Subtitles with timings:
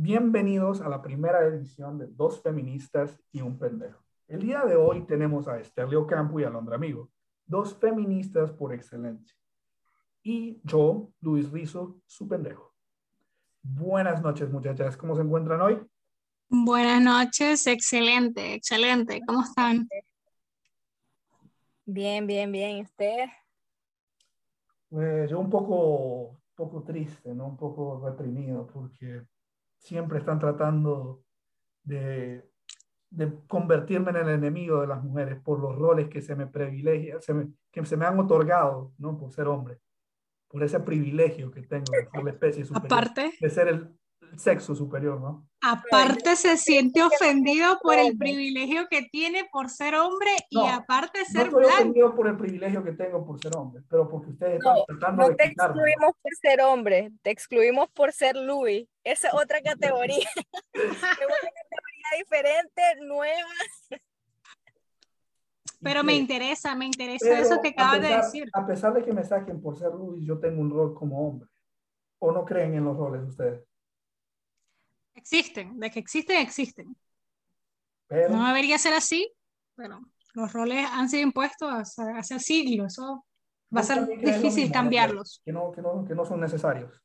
[0.00, 4.00] Bienvenidos a la primera edición de Dos Feministas y un Pendejo.
[4.28, 7.10] El día de hoy tenemos a Esther Campo y a Londra Amigo,
[7.44, 9.36] dos feministas por excelencia.
[10.22, 12.72] Y yo, Luis Rizo, su pendejo.
[13.60, 14.96] Buenas noches, muchachas.
[14.96, 15.84] ¿Cómo se encuentran hoy?
[16.48, 19.20] Buenas noches, excelente, excelente.
[19.26, 19.88] ¿Cómo están?
[21.84, 22.82] Bien, bien, bien.
[22.82, 23.26] ¿Usted?
[24.90, 27.48] Pues yo un poco, poco triste, ¿no?
[27.48, 29.26] Un poco reprimido porque
[29.78, 31.24] siempre están tratando
[31.82, 32.44] de,
[33.46, 37.18] convertirme en el enemigo de las mujeres por los roles que se me privilegian,
[37.70, 39.16] que se me han otorgado, ¿no?
[39.16, 39.78] Por ser hombre,
[40.48, 43.98] por ese privilegio que tengo de ser la especie superior, Aparte, de ser el,
[44.36, 45.48] sexo superior, ¿no?
[45.60, 51.50] Aparte se siente ofendido por el privilegio que tiene por ser hombre y aparte ser
[51.50, 54.76] no estoy ofendido por el privilegio que tengo por ser hombre, pero porque ustedes están
[54.86, 58.86] tratando no te excluimos por ser hombre, te excluimos por ser Louis.
[59.02, 60.28] Esa es otra categoría.
[60.72, 63.48] es una categoría diferente, nueva.
[65.80, 68.48] Pero me interesa, me interesa eso que acabas de decir.
[68.52, 71.48] A pesar de que me saquen por ser Louis, yo tengo un rol como hombre.
[72.18, 73.67] ¿O no creen en los roles ustedes?
[75.18, 76.96] Existen, de que existen, existen.
[78.10, 79.32] no debería ser así,
[79.74, 80.00] pero
[80.34, 82.92] los roles han sido impuestos hace, hace siglos.
[82.92, 83.26] Eso
[83.74, 85.42] va a ser difícil cambiarlos.
[85.44, 87.02] Que no, que, no, que no son necesarios.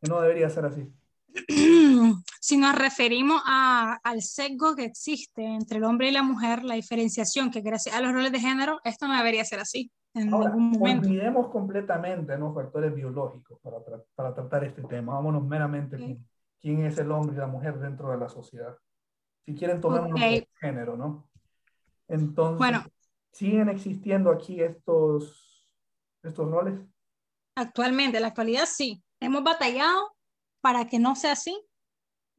[0.00, 0.86] Que no debería ser así.
[2.40, 6.74] si nos referimos a, al sesgo que existe entre el hombre y la mujer, la
[6.74, 10.70] diferenciación que gracias a los roles de género, esto no debería ser así en ningún
[10.70, 11.08] momento.
[11.08, 13.78] Olvidemos completamente los factores biológicos para,
[14.14, 15.14] para, tratar este tema.
[15.14, 16.26] Vámonos meramente con
[16.60, 18.76] quién es el hombre y la mujer dentro de la sociedad.
[19.44, 20.16] Si quieren, tomar un
[20.60, 21.28] género, ¿no?
[22.06, 22.84] Entonces, bueno,
[23.32, 25.74] ¿siguen existiendo aquí estos,
[26.22, 26.80] estos roles?
[27.54, 29.02] Actualmente, en la actualidad sí.
[29.20, 30.16] Hemos batallado
[30.60, 31.58] para que no sea así.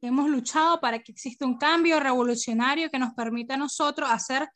[0.00, 4.48] Hemos luchado para que exista un cambio revolucionario que nos permita a nosotros hacer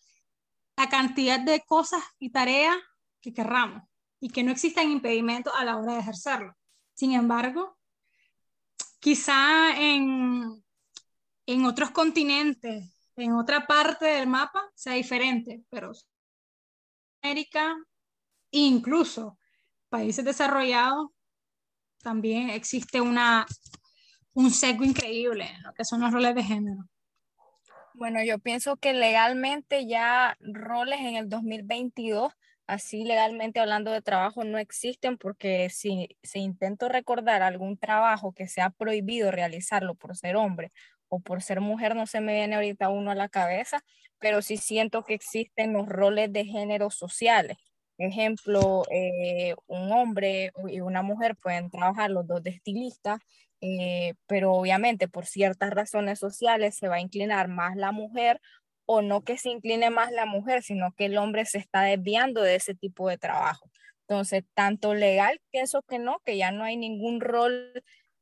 [0.77, 2.77] la cantidad de cosas y tareas
[3.21, 3.83] que querramos
[4.21, 6.55] y que no existan impedimentos a la hora de ejercerlo.
[6.95, 7.77] Sin embargo,
[9.05, 10.65] Quizá en,
[11.45, 15.93] en otros continentes, en otra parte del mapa, sea diferente, pero
[17.21, 17.77] América,
[18.51, 19.39] incluso
[19.91, 21.11] países desarrollados,
[22.03, 23.45] también existe una,
[24.33, 26.89] un sesgo increíble en lo que son los roles de género.
[27.93, 32.33] Bueno, yo pienso que legalmente ya roles en el 2022
[32.67, 38.49] así legalmente hablando de trabajo no existen porque si se intento recordar algún trabajo que
[38.49, 40.73] sea prohibido realizarlo por ser hombre
[41.09, 43.83] o por ser mujer, no se me viene ahorita uno a la cabeza,
[44.19, 47.59] pero sí siento que existen los roles de género sociales.
[47.99, 53.21] Ejemplo, eh, un hombre y una mujer pueden trabajar los dos de estilistas,
[53.61, 58.41] eh, pero obviamente por ciertas razones sociales se va a inclinar más la mujer
[58.87, 62.43] o no que se incline más la mujer, sino que el hombre se está desviando
[62.43, 63.71] de ese tipo de trabajo.
[64.07, 67.73] Entonces, tanto legal, pienso que no, que ya no hay ningún rol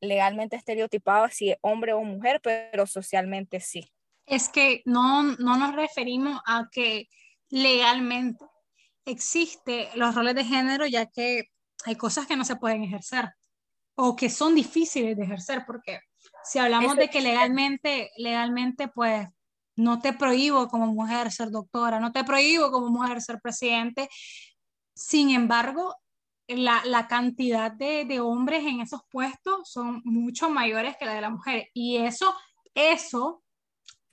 [0.00, 3.92] legalmente estereotipado si es hombre o mujer, pero socialmente sí.
[4.26, 7.08] Es que no, no nos referimos a que
[7.48, 8.44] legalmente
[9.04, 11.50] existe los roles de género, ya que
[11.84, 13.30] hay cosas que no se pueden ejercer
[13.94, 16.00] o que son difíciles de ejercer, porque
[16.44, 19.28] si hablamos de que legalmente, legalmente, pues
[19.76, 24.08] no te prohíbo como mujer ser doctora, no te prohíbo como mujer ser presidente.
[24.94, 25.94] Sin embargo,
[26.48, 31.68] la, cantidad de, hombres en esos puestos son mucho mayores que la de la mujer.
[31.74, 32.34] Y eso,
[32.74, 33.42] eso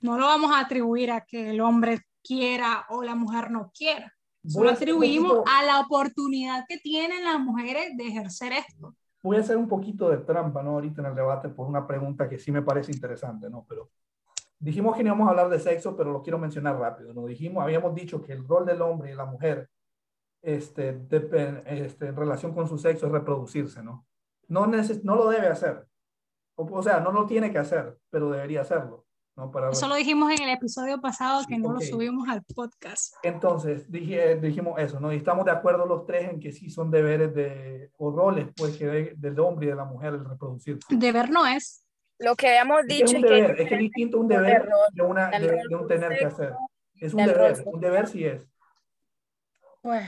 [0.00, 4.12] no lo vamos a atribuir a que el hombre quiera o la mujer no quiera.
[4.42, 8.94] Lo atribuimos a la oportunidad que tienen las mujeres de ejercer esto.
[9.22, 10.70] Voy a hacer un poquito de trampa, ¿no?
[10.70, 13.66] Ahorita en el debate por una pregunta que sí me parece interesante, ¿no?
[13.68, 13.90] Pero
[14.60, 17.12] dijimos que no íbamos a hablar de sexo, pero lo quiero mencionar rápido.
[17.12, 19.68] Nos dijimos, habíamos dicho que el rol del hombre y la mujer
[20.42, 24.06] este, este, en relación con su sexo es reproducirse, ¿no?
[24.48, 25.86] No, no lo debe hacer.
[26.56, 29.06] O, sea, no lo tiene que hacer, pero debería hacerlo.
[29.36, 29.50] ¿no?
[29.50, 33.14] Para eso lo dijimos en el episodio pasado que no lo subimos al podcast.
[33.22, 35.12] Entonces, dije, dijimos eso, ¿no?
[35.12, 38.76] Y estamos de acuerdo los tres en que sí son deberes de, o roles, pues,
[38.76, 40.84] que del hombre y de la mujer el reproducirse.
[40.94, 41.86] Deber no es.
[42.20, 45.30] Lo que habíamos dicho es, un deber, es, que es distinto un deber de, una,
[45.30, 46.52] de, un tener que hacer.
[46.96, 48.46] Es un deber, un deber sí es.
[49.80, 50.06] Pues,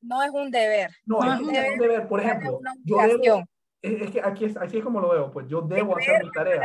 [0.00, 0.90] no es un deber.
[1.04, 3.44] No, es, un deber, por ejemplo, yo debo,
[3.82, 6.62] es, que aquí es, así es como lo veo, pues yo debo hacer mi tarea.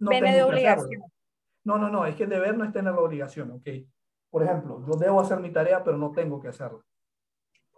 [0.00, 1.02] No viene de obligación.
[1.64, 3.68] No, no, no, es que deber no es tener la obligación, ¿ok?
[4.30, 6.80] Por ejemplo, yo debo hacer mi tarea, pero no tengo que hacerla.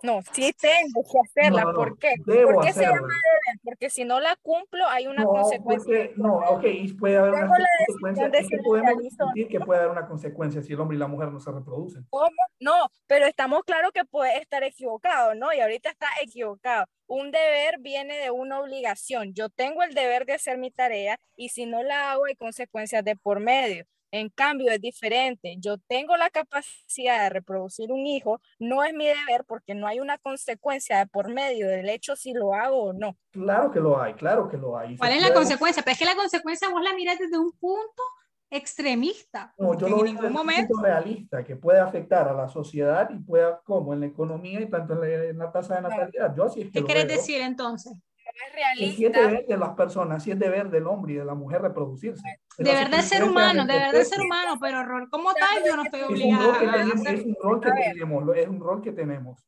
[0.03, 1.63] No, sí tengo que hacerla.
[1.63, 2.15] No, no, ¿Por qué?
[2.25, 3.09] ¿Por qué se llama hacerla.
[3.09, 3.61] deber?
[3.63, 5.85] Porque si no la cumplo, hay una No, consecuencia.
[5.87, 7.55] porque, no, ok, y puede haber una Tengo
[7.87, 8.29] consecuencia.
[8.31, 11.31] de que podemos discutir que puede haber una consecuencia si el hombre y la mujer
[11.31, 12.07] no se reproducen.
[12.11, 12.31] ¿Cómo?
[12.61, 15.53] No, pero estamos claros que puede estar equivocado, ¿no?
[15.53, 16.87] Y ahorita está equivocado.
[17.07, 19.35] Un deber viene de una obligación.
[19.35, 23.05] Yo tengo el deber de hacer mi tarea y si no la hago hay consecuencias
[23.05, 23.85] de por medio.
[24.13, 25.57] En cambio, es diferente.
[25.59, 30.01] Yo tengo la capacidad de reproducir un hijo, no es mi deber porque no hay
[30.01, 33.17] una consecuencia de por medio del hecho si lo hago o no.
[33.31, 34.97] Claro que lo hay, claro que lo hay.
[34.97, 35.83] ¿Cuál es la consecuencia?
[35.83, 38.03] Pero es que la consecuencia vos la mirás desde un punto
[38.51, 39.55] extremista.
[39.57, 40.69] No, yo lo en veo ningún desde un momento.
[40.75, 44.69] punto realista que puede afectar a la sociedad y pueda, como en la economía y
[44.69, 46.35] tanto en la, en la tasa de natalidad.
[46.37, 47.17] Yo así es que ¿Qué querés veo.
[47.17, 47.93] decir entonces?
[48.35, 49.21] Es Que sí es realista.
[49.21, 52.23] deber de las personas, sí es deber del hombre y de la mujer reproducirse.
[52.57, 55.83] Pero Deber que ser humano, deber del ser humano, pero rol como tal yo no
[55.85, 57.15] estoy Es un rol que obligada a tenemos, hacer.
[57.15, 59.47] es un rol que tenemos, es un rol que tenemos.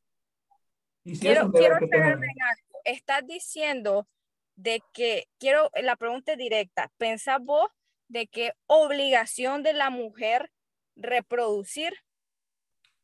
[1.03, 2.79] Y es quiero, quiero en algo.
[2.85, 4.07] Estás diciendo
[4.55, 7.69] de que, quiero, la pregunta es directa, ¿pensás vos
[8.07, 10.51] de que obligación de la mujer
[10.95, 11.93] reproducir?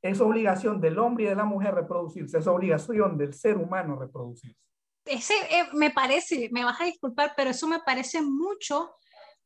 [0.02, 4.58] Es obligación del hombre y de la mujer reproducirse, es obligación del ser humano reproducirse.
[5.10, 8.92] Ese eh, me parece, me vas a disculpar, pero eso me parece mucho,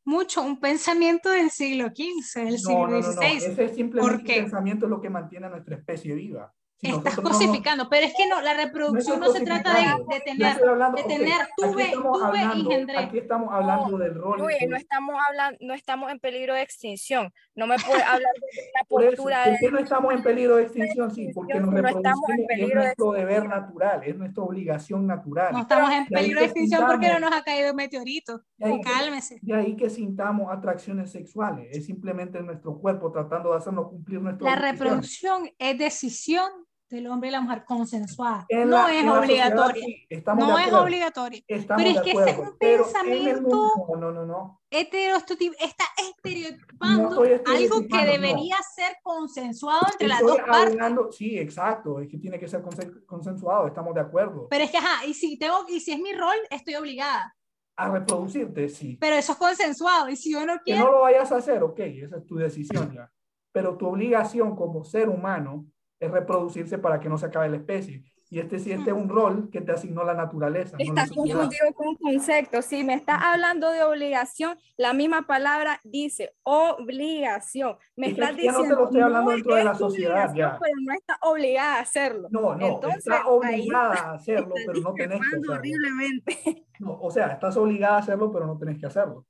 [0.03, 3.11] mucho un pensamiento del siglo XV, del No, siglo no, no, no.
[3.13, 3.37] XVI.
[3.37, 6.53] Ese es simplemente un pensamiento es lo que mantiene a nuestra especie viva.
[6.89, 10.19] Estás no cosificando, pero es que no, la reproducción no, estoy se trata de, de
[10.21, 12.97] tener, hablando- de tener, aquí tuve, tuve y hablando- engendré.
[12.97, 14.45] Aquí estamos hablando del rol.
[14.47, 17.31] De- no estamos hablando, no estamos en peligro de extinción.
[17.55, 20.23] No me puedes hablar de la Por eso, postura ¿por de qué no estamos en
[20.23, 21.13] peligro de extinción?
[21.13, 24.15] Sí, porque nos No estamos en reproducimos y es peligro de nuestro deber natural, es
[24.17, 25.53] nuestra obligación natural.
[25.53, 28.41] No estamos en peligro de extinción porque no sintamos- nos ha caído un meteorito.
[28.57, 29.39] que- Cálmese.
[29.41, 34.49] De ahí que sintamos atracciones sexuales, es simplemente nuestro cuerpo tratando de hacernos cumplir nuestra
[34.49, 36.49] La reproducción es decisión
[36.93, 38.45] del hombre y la mujer consensuada.
[38.49, 39.83] En no la- es obligatoria.
[39.83, 40.07] sí,
[40.37, 41.41] No es obligatoria.
[41.47, 47.87] estamos Pero es que ese es un pensamiento mundo- no, no, no, está estereotipando algo
[47.87, 50.73] que debería ser consensuado entre las Estoy dos partes.
[50.73, 54.47] hablando, sí, exacto, es que tiene que ser consen- consensuado, estamos de acuerdo.
[54.49, 57.35] Pero es que, ajá, y si, tengo, y si es mi rol, estoy obligada.
[57.75, 58.97] A reproducirte, sí.
[59.01, 60.07] Pero eso es consensuado.
[60.09, 62.35] Y si yo no Que quiero, no lo vayas a hacer, ok, esa es tu
[62.35, 63.09] decisión ya.
[63.51, 65.65] Pero tu obligación como ser humano
[66.05, 68.03] es reproducirse para que no se acabe la especie.
[68.29, 70.75] Y este sí, este es un rol que te asignó la naturaleza.
[70.75, 71.37] no la Estás sociedad.
[71.41, 72.65] confundido con conceptos.
[72.65, 77.77] Si me estás hablando de obligación, la misma palabra dice obligación.
[77.95, 80.33] Me Es que estás ya no te diciendo lo estoy hablando dentro de la sociedad,
[80.33, 80.57] ya.
[80.59, 82.27] Pero no está obligada a hacerlo.
[82.31, 85.53] No, no, Entonces, está ahí obligada a hacerlo, Estás pero no tenés que hacerlo.
[85.53, 86.65] horriblemente.
[86.79, 89.27] No, o sea, estás obligada a hacerlo, pero no tenés que hacerlo.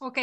[0.00, 0.18] ok,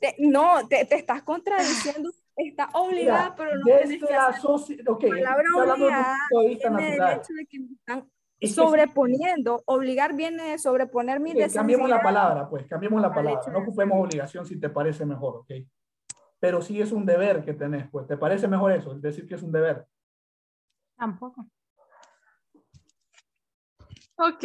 [0.00, 2.10] Te- no, te, te estás contradiciendo.
[2.36, 4.58] Está obligada, Mira, pero no tienes desde que la hacerlo.
[4.58, 7.18] sociedad, ok, La palabra estoy hablando desde un obligada punto de vista Viene del natural.
[7.20, 7.98] hecho de que me están
[8.40, 9.62] Es que sobreponiendo.
[9.66, 13.40] Obligar viene de sobreponer mi Ok, cambiemos la palabra, pues, cambiemos la al palabra.
[13.52, 15.50] No de ocupemos obligación si te parece mejor, ¿ok?
[16.38, 18.92] Pero sí es un deber que tenés, pues, ¿te parece mejor eso?
[18.94, 19.84] Es decir, que es un deber.
[20.96, 21.44] tampoco.
[24.20, 24.44] Ok,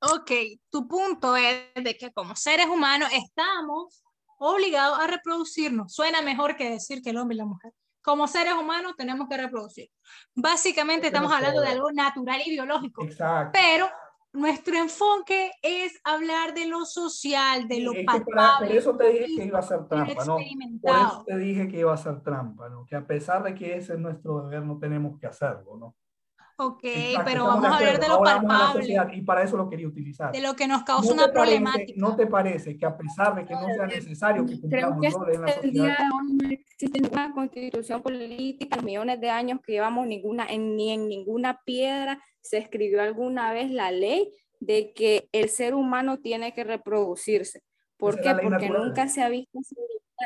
[0.00, 0.30] ok.
[0.70, 4.02] Tu punto es de que como seres humanos estamos
[4.40, 5.92] obligados a reproducirnos.
[5.92, 7.72] Suena mejor que decir que el hombre y la mujer.
[8.02, 9.90] Como seres humanos tenemos que reproducir.
[10.34, 13.04] Básicamente estamos es hablando de algo natural y biológico.
[13.04, 13.52] Exacto.
[13.52, 13.90] Pero
[14.32, 19.10] nuestro enfoque es hablar de lo social, de lo Es para- por palpable, eso te
[19.10, 20.36] dije que iba a ser trampa, ¿no?
[20.36, 22.86] Por eso te dije que iba a ser trampa, ¿no?
[22.86, 25.96] Que a pesar de que ese es nuestro deber, no tenemos que hacerlo, ¿no?
[26.62, 29.56] Ok, Exacto, pero vamos a hablar de lo Ahora la palpable, sociedad, y para eso
[29.56, 30.30] lo quería utilizar.
[30.30, 31.92] de lo que nos causa ¿No una te parece- problemática.
[32.00, 35.10] ¿No te parece que a pesar de que no sea necesario que Creo cumplamos que
[35.10, 39.72] roles en la día sociedad, de no existe ninguna constitución política, millones de años que
[39.72, 45.28] llevamos ninguna, en, ni en ninguna piedra se escribió alguna vez la ley de que
[45.32, 47.62] el ser humano tiene que reproducirse.
[47.96, 48.28] ¿Por es qué?
[48.34, 48.86] la Porque natural.
[48.88, 49.74] nunca se ha visto, esa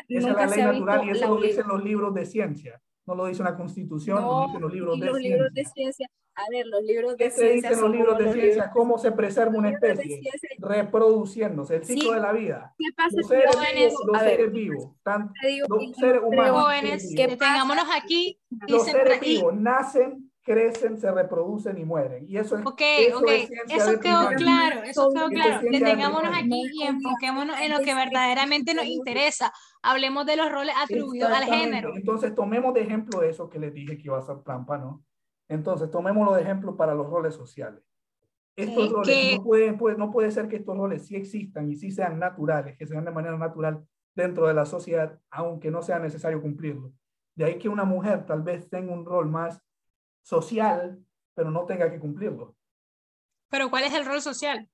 [0.09, 2.26] es nunca la se ley ha natural y eso la lo dicen los libros de
[2.26, 5.65] ciencia, no lo dice una constitución, lo No, dicen los libros de los libros de
[5.65, 6.09] ciencia.
[6.37, 8.55] a ver, los libros ¿Qué de ciencia dicen los libros de los ciencia?
[8.55, 10.21] libros- ¿Cómo se preserva una especie?
[10.59, 12.15] Reproduciéndose, el ciclo Sí.
[12.15, 12.75] de la vida.
[12.79, 15.33] ¿Qué pasa Los si seres jóvenes, vivos, los seres vivos, tan-
[15.69, 19.55] los que seres humanos, Jóvenes, seres ¿qué vivos, detengámonos aquí y los se seres vivos
[19.55, 22.27] nacen, crecen, se reproducen y mueren.
[22.29, 25.61] Y eso es, Ok, eso ok, es eso quedó claro, eso quedó claro.
[25.71, 29.53] Detengámonos aquí y enfoquémonos en lo que verdaderamente nos interesa.
[29.83, 31.97] Hablemos de los roles atribuidos al género.
[31.97, 35.03] Entonces, tomemos de ejemplo eso que les dije que iba a ser trampa, ¿no?
[35.49, 37.83] Entonces, tomémoslo de ejemplo para los roles sociales.
[38.57, 41.71] Estos Sí, roles que- no, pueden, pues, no puede ser que estos roles sí existan
[41.71, 43.85] y sí sean naturales, que sean de manera natural
[44.15, 46.93] dentro de la sociedad, aunque no sea necesario cumplirlo.
[47.35, 49.61] De ahí que una mujer tal vez tenga un rol más
[50.25, 50.99] social,
[51.35, 52.57] pero no tenga que cumplirlo.
[53.49, 54.69] Pero ¿cuál es el rol social?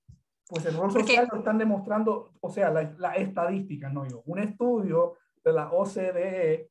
[0.49, 4.23] Pues el rol social lo están demostrando, o sea, la, la estadística, no yo.
[4.25, 6.71] Un estudio de la OCDE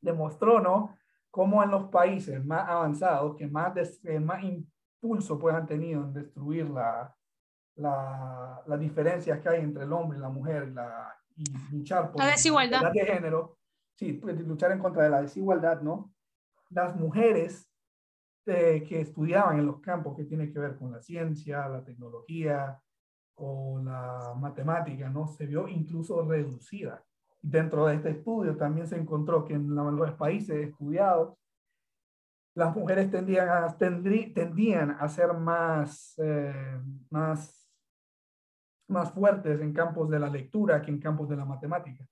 [0.00, 0.96] demostró, ¿no?
[1.30, 3.74] Cómo en los países más avanzados, que más,
[4.20, 7.14] más impulso pues han tenido en destruir la,
[7.76, 12.22] la, las diferencias que hay entre el hombre y la mujer la, y luchar por
[12.22, 13.58] la desigualdad de género,
[13.94, 16.11] sí, pues, luchar en contra de la desigualdad, ¿no?
[16.72, 17.70] Las mujeres
[18.46, 22.80] eh, que estudiaban en los campos que tiene que ver con la ciencia, la tecnología
[23.36, 25.28] o la matemática, ¿no?
[25.28, 27.04] Se vio incluso reducida.
[27.40, 31.36] Dentro de este estudio también se encontró que en los países estudiados,
[32.54, 37.70] las mujeres tendían a, tendrían a ser más, eh, más,
[38.88, 42.06] más fuertes en campos de la lectura que en campos de la matemática.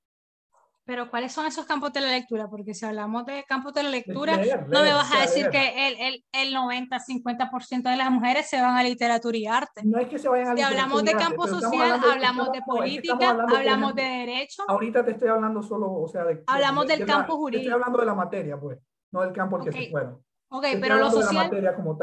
[0.90, 2.48] Pero ¿cuáles son esos campos de la lectura?
[2.50, 5.94] Porque si hablamos de campos de la lectura, no me vas a decir que el,
[6.00, 9.82] el, el 90-50% de las mujeres se van a literatura y arte.
[9.84, 13.94] No es que se vayan a Si hablamos de campo social, hablamos de política, hablamos
[13.94, 14.64] de derecho.
[14.66, 16.42] Ahorita te estoy hablando solo, o sea, de...
[16.48, 17.68] Hablamos del campo jurídico.
[17.68, 18.80] Estoy hablando de la materia, pues,
[19.12, 20.20] no del campo al que se fueron.
[20.48, 21.52] Ok, pero lo social,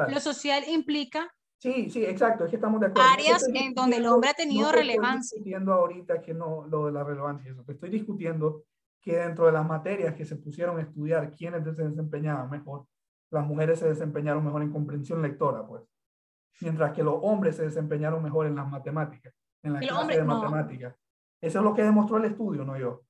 [0.08, 1.29] lo social implica
[1.60, 3.10] Sí, sí, exacto, es que estamos de acuerdo.
[3.10, 5.36] Áreas en donde el hombre ha tenido relevancia.
[5.36, 7.63] Estoy discutiendo ahorita que no, lo de la relevancia, eso.
[7.63, 8.63] Te estoy discutiendo
[9.01, 12.85] que dentro de las materias que se pusieron a estudiar quiénes se desempeñaban mejor,
[13.29, 15.83] las mujeres se desempeñaron mejor en comprensión lectora, pues.
[16.61, 20.95] Mientras que los hombres se desempeñaron mejor en las matemáticas, en la clase de matemáticas.
[21.39, 23.03] Eso es lo que demostró el estudio, no yo.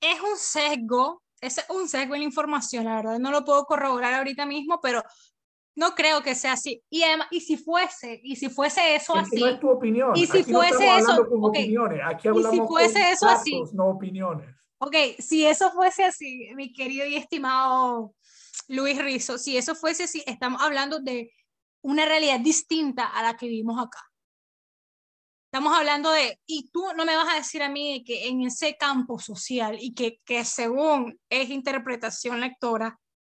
[0.00, 4.14] Es un sesgo, es un sesgo en la información, la verdad, no lo puedo corroborar
[4.14, 5.02] ahorita mismo, pero
[5.78, 6.82] no creo que sea así.
[6.90, 9.40] Y, además, y si fuese, y si fuese eso es así.
[9.40, 10.10] no es tu opinión.
[10.16, 11.28] Y si Aquí fuese no eso.
[11.28, 11.62] Con okay.
[11.62, 12.00] opiniones.
[12.04, 13.62] Aquí hablamos y si fuese con eso datos, así.
[13.74, 14.56] no opiniones.
[14.78, 18.12] Ok, si eso fuese así, mi querido y estimado
[18.66, 21.32] Luis Rizzo, si eso fuese así, estamos hablando de
[21.82, 24.02] una realidad distinta a la que vivimos acá.
[25.52, 28.76] Estamos hablando de, y tú no me vas a decir a mí que en ese
[28.76, 32.98] campo social y que, que según es interpretación lectora,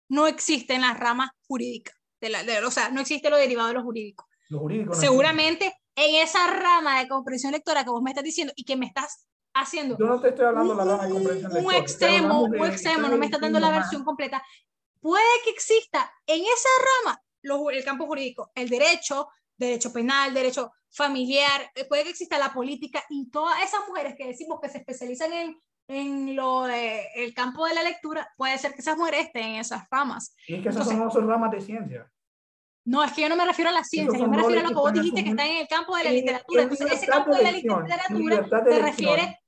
[0.08, 3.74] no existen las ramas jurídicas de la, de, o sea, no existe lo derivado de
[3.74, 4.26] lo jurídico.
[4.48, 8.52] Lo jurídico no Seguramente en esa rama de comprensión lectora que vos me estás diciendo
[8.56, 9.96] y que me estás haciendo.
[9.98, 11.76] Yo no te estoy hablando de la rama de comprensión lectora.
[11.76, 14.42] Un extremo, un extremo, no me estás dando la versión completa.
[15.00, 16.68] Puede que exista en esa
[17.04, 22.38] rama lo, el campo jurídico, el derecho, derecho penal, derecho familiar, eh, puede que exista
[22.38, 27.06] la política y todas esas mujeres que decimos que se especializan en, en lo de,
[27.16, 30.36] el campo de la lectura, puede ser que esas mujeres estén en esas ramas.
[30.46, 32.10] Y es que esas Entonces, son, ramas de ciencia.
[32.84, 34.68] No, es que yo no me refiero a la ciencia, yo me refiero a lo
[34.68, 36.62] que vos dijiste que está en el campo de la literatura.
[36.62, 37.98] Entonces, ese campo de la literatura
[38.64, 39.38] se refiere...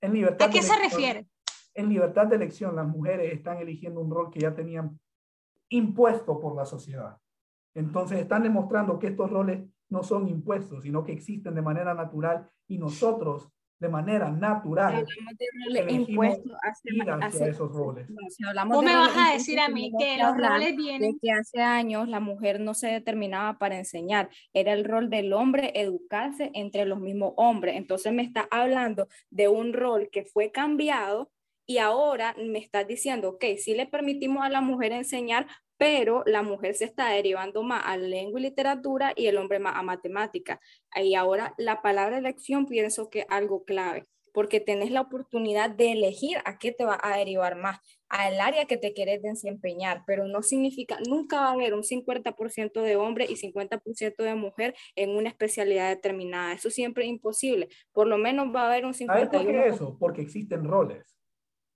[0.00, 1.26] En libertad ¿A qué se refiere?
[1.74, 5.00] En libertad de elección, las mujeres están eligiendo un rol que ya tenían
[5.70, 7.16] impuesto por la sociedad.
[7.74, 12.50] Entonces, están demostrando que estos roles no son impuestos, sino que existen de manera natural
[12.68, 13.53] y nosotros
[13.84, 15.06] de manera natural.
[15.88, 18.08] impuestos hacia, hacia esos roles.
[18.08, 20.74] No, si hablamos Vos de me roles vas a decir a mí que los roles
[20.74, 21.12] vienen.
[21.12, 25.34] De que hace años la mujer no se determinaba para enseñar, era el rol del
[25.34, 27.76] hombre educarse entre los mismos hombres.
[27.76, 31.30] Entonces me está hablando de un rol que fue cambiado
[31.66, 36.42] y ahora me estás diciendo, ok, sí le permitimos a la mujer enseñar, pero la
[36.42, 40.60] mujer se está derivando más a lengua y literatura y el hombre más a matemática.
[40.94, 45.92] Y ahora la palabra elección pienso que es algo clave, porque tenés la oportunidad de
[45.92, 50.28] elegir a qué te va a derivar más, al área que te quieres desempeñar, pero
[50.28, 55.10] no significa, nunca va a haber un 50% de hombre y 50% de mujer en
[55.10, 56.52] una especialidad determinada.
[56.52, 57.68] Eso siempre es imposible.
[57.92, 59.06] Por lo menos va a haber un 51%.
[59.06, 59.96] ¿Sabes por qué eso?
[59.98, 61.13] Porque existen roles.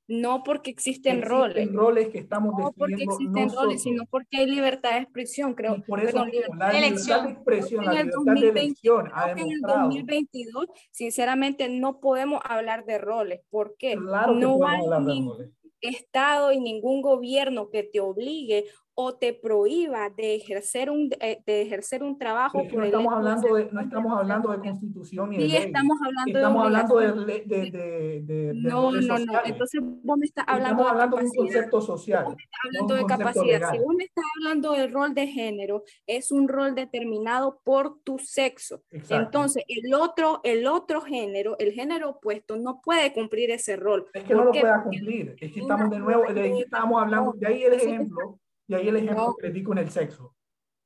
[0.08, 1.72] No porque existen, existen roles.
[1.72, 3.64] roles que estamos no porque existen nosotros.
[3.64, 5.76] roles, sino porque hay libertad de expresión, creo.
[5.76, 9.30] Y por eso Perdón, la libertad de expresión, la libertad 2020, de elección ha que
[9.32, 9.84] en el demostrado.
[9.84, 15.54] 2022, sinceramente, no podemos hablar de roles, porque Claro que no hay ningún.
[15.80, 18.64] Estado y ningún gobierno que te obligue
[19.00, 22.64] o te prohíba de ejercer un, eh, de ejercer un trabajo.
[22.66, 25.62] Por no estamos de hablando de, no estamos hablando de constitución ni de Sí, ley.
[25.66, 29.40] estamos hablando Estamos de hablando de, de, de, de, de No, no, no.
[29.44, 32.24] Entonces vos me estás hablando Estamos de hablando de un concepto social.
[32.24, 33.44] Vos me estás no hablando un de capacidad.
[33.44, 33.70] legal.
[33.72, 38.18] Si vos me estás hablando del rol de género, es un rol determinado por tu
[38.18, 38.82] sexo.
[38.90, 39.14] Exacto.
[39.14, 44.06] Entonces, el otro, el otro género, el género opuesto, no puede cumplir ese rol.
[44.12, 45.36] Es que no ¿Por lo pueda cumplir.
[45.38, 48.88] Es que estamos de nuevo, de ahí estábamos hablando, de ahí el ejemplo, de ahí
[48.88, 49.34] el ejemplo No.
[49.36, 50.34] que les digo en el sexo.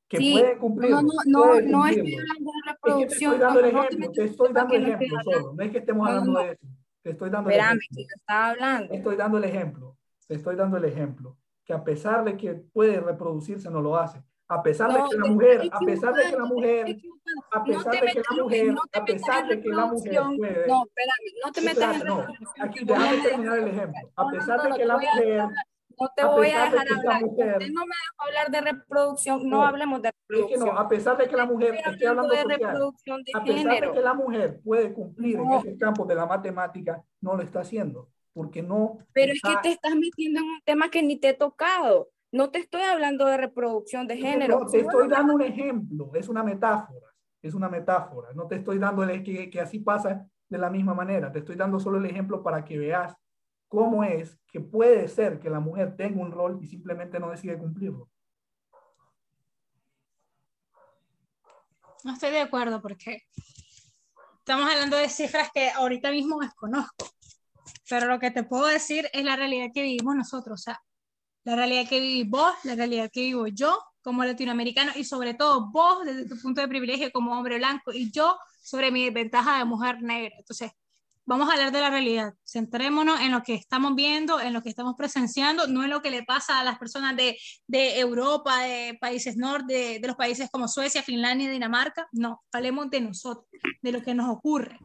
[0.09, 0.33] Que Sí.
[0.39, 0.91] puede cumplir.
[0.91, 3.33] No, no, no, puede no estoy hablando de Es que te reproducción.
[3.33, 5.53] estoy dando el ejemplo, te estoy dando el ejemplo solo.
[5.55, 6.67] No es que estemos hablando de eso.
[7.03, 7.97] Te estoy dando el Espérame, ejemplo.
[8.07, 8.89] que estaba hablando.
[8.89, 9.97] Te estoy dando el ejemplo.
[10.29, 11.37] Te estoy dando el ejemplo.
[11.65, 14.21] que a pesar de que puede reproducirse, no lo hace.
[14.49, 16.97] A pesar de que la mujer, a pesar de que la mujer,
[17.53, 20.67] a pesar de que la mujer, a pesar de que la mujer puede.
[20.67, 22.27] No, espérame, no te metas en no,
[22.61, 24.01] Aquí, déjame terminar el ejemplo.
[24.17, 25.45] A pesar de que la mujer
[25.99, 27.25] no te voy a dejar hablar.
[27.25, 30.61] Usted no me dejó hablar de reproducción, no, hablemos de reproducción.
[30.61, 33.45] Es que no, a pesar de que la mujer, estoy hablando de reproducción de a
[33.45, 33.89] pesar género.
[33.89, 37.61] de que la mujer puede cumplir en ese campo de la matemática, no lo está
[37.61, 38.99] haciendo, porque no.
[39.13, 42.09] Pero es que te estás metiendo en un tema que ni te he tocado.
[42.31, 44.61] No te estoy hablando de reproducción de género.
[44.61, 47.09] No, te estoy dando un ejemplo, es una metáfora,
[47.43, 48.31] es una metáfora.
[48.35, 51.57] No te estoy dando el que, que así pasa de la misma manera, te estoy
[51.57, 53.17] dando solo el ejemplo para que veas
[53.73, 57.57] cómo es que puede ser que la mujer tenga un rol y simplemente no decide
[57.57, 58.07] cumplirlo.
[62.05, 63.23] No estoy de acuerdo porque
[64.41, 67.07] estamos hablando de cifras que ahorita mismo desconozco,
[67.89, 70.79] pero lo que te puedo decir es la realidad que vivimos nosotros, o sea,
[71.45, 75.71] la realidad que vivís vos, la realidad que vivo yo como latinoamericano y sobre todo
[75.71, 79.65] vos desde tu punto de privilegio como hombre blanco y yo sobre mi desventaja de
[79.65, 80.37] mujer negra.
[80.39, 80.73] Entonces,
[81.25, 82.35] vamos a hablar de la realidad.
[82.45, 86.11] Centrémonos en lo que estamos viendo, en lo que estamos presenciando, no en lo que
[86.11, 90.51] le pasa a las personas de, de Europa, de países norte, de, de, los países
[90.51, 92.09] como Suecia, Finlandia, Dinamarca.
[92.13, 93.47] No, hablemos de nosotros,
[93.81, 94.79] de lo que nos ocurre,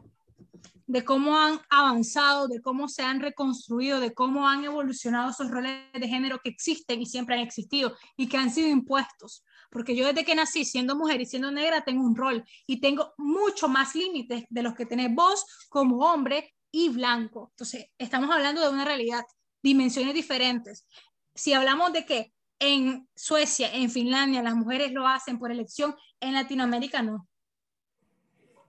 [0.86, 5.72] de cómo han avanzado, de cómo se han reconstruido, de cómo han evolucionado esos roles
[5.92, 10.06] de género que existen y siempre han existido y que han sido impuestos porque yo
[10.06, 13.94] desde que nací siendo mujer y siendo negra tengo un rol y tengo mucho más
[13.94, 17.48] límites de los que tenés vos como hombre y blanco.
[17.50, 19.24] Entonces, estamos hablando de una realidad,
[19.62, 20.86] dimensiones diferentes.
[21.34, 26.34] Si hablamos de que en Suecia, en Finlandia, las mujeres lo hacen por elección, en
[26.34, 27.28] Latinoamérica no.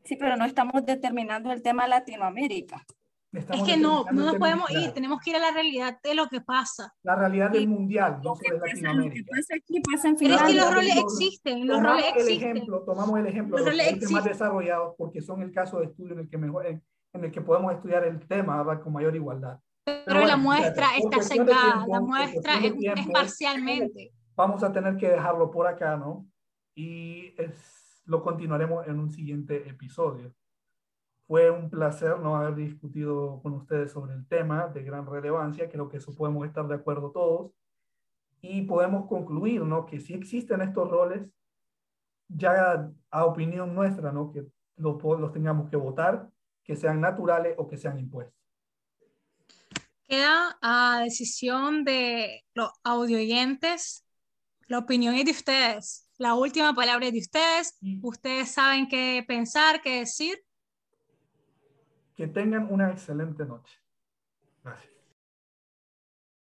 [0.04, 2.86] Sí, pero no estamos determinando el tema Latinoamérica
[3.32, 6.28] es que no, no nos podemos ir, tenemos que ir a la realidad de lo
[6.28, 6.92] que pasa.
[7.04, 9.30] La realidad del mundial, no de Latinoamérica.
[9.36, 12.58] Pasa aquí, pasa en Pero es que los roles existen, los roles existen.
[12.58, 15.86] Ejemplo, tomamos el ejemplo los de los países más desarrollados porque son el caso de
[15.86, 16.84] estudio en el que, mejor, en,
[17.14, 19.60] el que podemos estudiar el tema con mayor igualdad.
[19.86, 24.12] Pero, la muestra está secada, la muestra es, es, parcialmente.
[24.36, 26.28] Vamos a tener que dejarlo por acá, ¿no?
[26.76, 30.34] Y es, lo continuaremos en un siguiente episodio.
[31.30, 35.70] Fue un placer no haber discutido con ustedes sobre el tema de gran relevancia.
[35.70, 37.52] Creo que eso podemos estar de acuerdo todos.
[38.42, 39.86] Y podemos concluir, ¿no?
[39.86, 41.30] Que si existen estos roles,
[42.28, 44.32] ya a opinión nuestra, ¿no?
[44.32, 46.28] Que los, los tengamos que votar,
[46.64, 48.34] que sean naturales o que sean impuestos.
[50.08, 54.04] Queda a decisión de los audioyentes.
[54.66, 56.10] La opinión es de ustedes.
[56.18, 57.78] La última palabra es de ustedes.
[58.02, 60.44] Ustedes saben qué pensar, qué decir.
[62.20, 63.80] Que tengan una excelente noche.
[64.62, 64.99] Gracias.